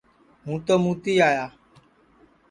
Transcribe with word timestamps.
ہُوں 0.45 0.57
تو 0.65 0.73
مُوتی 0.83 1.13
آیا 1.27 1.45